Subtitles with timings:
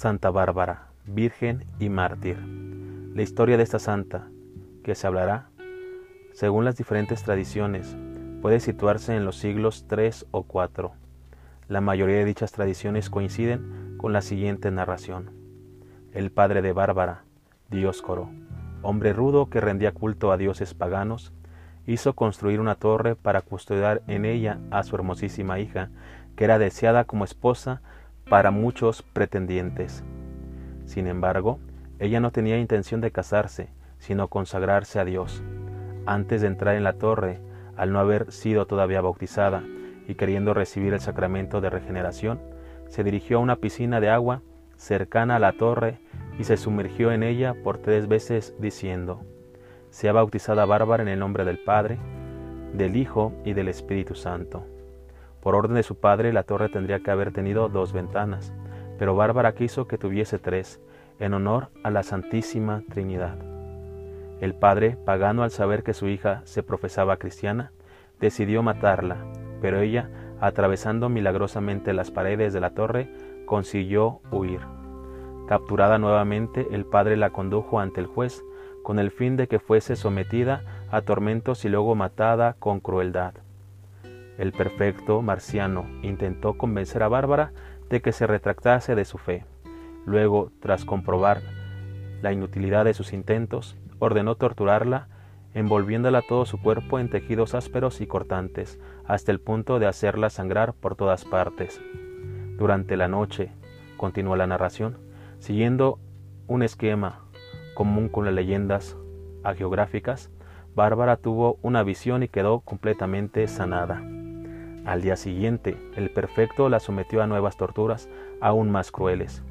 [0.00, 2.38] Santa Bárbara, Virgen y Mártir.
[3.14, 4.30] La historia de esta santa,
[4.82, 5.50] que se hablará,
[6.32, 7.98] según las diferentes tradiciones,
[8.40, 10.92] puede situarse en los siglos III o IV.
[11.68, 15.32] La mayoría de dichas tradiciones coinciden con la siguiente narración.
[16.14, 17.24] El padre de Bárbara,
[17.68, 18.30] Dioscoro,
[18.80, 21.34] hombre rudo que rendía culto a dioses paganos,
[21.86, 25.90] hizo construir una torre para custodiar en ella a su hermosísima hija,
[26.36, 27.82] que era deseada como esposa
[28.30, 30.04] para muchos pretendientes.
[30.84, 31.58] Sin embargo,
[31.98, 35.42] ella no tenía intención de casarse, sino consagrarse a Dios.
[36.06, 37.40] Antes de entrar en la torre,
[37.76, 39.64] al no haber sido todavía bautizada
[40.06, 42.40] y queriendo recibir el sacramento de regeneración,
[42.86, 44.42] se dirigió a una piscina de agua
[44.76, 45.98] cercana a la torre
[46.38, 49.22] y se sumergió en ella por tres veces diciendo,
[49.90, 51.98] sea bautizada Bárbara en el nombre del Padre,
[52.74, 54.64] del Hijo y del Espíritu Santo.
[55.42, 58.52] Por orden de su padre, la torre tendría que haber tenido dos ventanas,
[58.98, 60.80] pero Bárbara quiso que tuviese tres,
[61.18, 63.38] en honor a la Santísima Trinidad.
[64.40, 67.72] El padre, pagano al saber que su hija se profesaba cristiana,
[68.20, 69.16] decidió matarla,
[69.60, 70.08] pero ella,
[70.40, 73.10] atravesando milagrosamente las paredes de la torre,
[73.46, 74.60] consiguió huir.
[75.46, 78.42] Capturada nuevamente, el padre la condujo ante el juez,
[78.82, 83.34] con el fin de que fuese sometida a tormentos y luego matada con crueldad.
[84.40, 87.52] El perfecto marciano intentó convencer a Bárbara
[87.90, 89.44] de que se retractase de su fe.
[90.06, 91.42] Luego, tras comprobar
[92.22, 95.08] la inutilidad de sus intentos, ordenó torturarla,
[95.52, 100.72] envolviéndola todo su cuerpo en tejidos ásperos y cortantes, hasta el punto de hacerla sangrar
[100.72, 101.78] por todas partes.
[102.56, 103.52] Durante la noche,
[103.98, 104.96] continuó la narración,
[105.38, 105.98] siguiendo
[106.46, 107.26] un esquema
[107.74, 108.96] común con las leyendas
[109.44, 110.30] agiográficas,
[110.74, 114.02] Bárbara tuvo una visión y quedó completamente sanada.
[114.90, 118.08] Al día siguiente, el perfecto la sometió a nuevas torturas,
[118.40, 119.44] aún más crueles.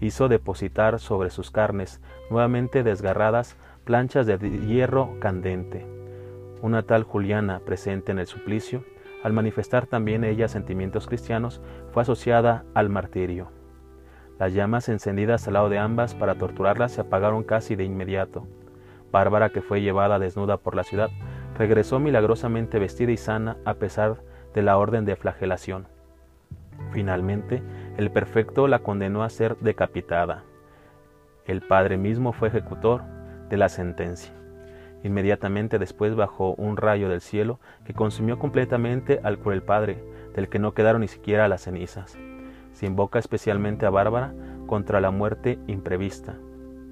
[0.00, 5.86] Hizo depositar sobre sus carnes, nuevamente desgarradas, planchas de hierro candente.
[6.62, 8.82] Una tal Juliana, presente en el suplicio,
[9.22, 11.60] al manifestar también ella sentimientos cristianos,
[11.92, 13.52] fue asociada al martirio.
[14.40, 18.48] Las llamas encendidas al lado de ambas para torturarlas se apagaron casi de inmediato.
[19.12, 21.10] Bárbara, que fue llevada desnuda por la ciudad,
[21.56, 25.86] regresó milagrosamente vestida y sana a pesar de la orden de flagelación.
[26.92, 27.62] Finalmente,
[27.96, 30.44] el perfecto la condenó a ser decapitada.
[31.46, 33.02] El padre mismo fue ejecutor
[33.48, 34.32] de la sentencia.
[35.02, 40.04] Inmediatamente después bajó un rayo del cielo que consumió completamente al cruel padre,
[40.34, 42.16] del que no quedaron ni siquiera las cenizas.
[42.72, 44.32] Se invoca especialmente a Bárbara
[44.66, 46.36] contra la muerte imprevista.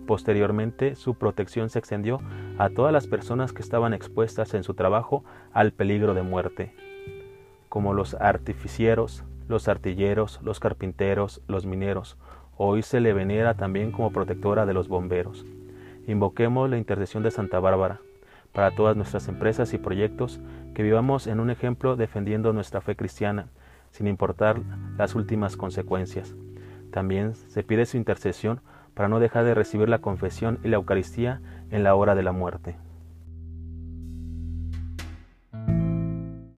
[0.06, 2.20] Posteriormente, su protección se extendió
[2.58, 6.74] a todas las personas que estaban expuestas en su trabajo al peligro de muerte,
[7.70, 12.18] como los artificieros, los artilleros, los carpinteros, los mineros.
[12.58, 15.46] Hoy se le venera también como protectora de los bomberos.
[16.06, 18.00] Invoquemos la intercesión de Santa Bárbara
[18.52, 20.40] para todas nuestras empresas y proyectos,
[20.74, 23.46] que vivamos en un ejemplo defendiendo nuestra fe cristiana
[23.90, 24.60] sin importar
[24.98, 26.34] las últimas consecuencias.
[26.90, 28.60] También se pide su intercesión
[28.94, 32.32] para no dejar de recibir la confesión y la Eucaristía en la hora de la
[32.32, 32.76] muerte.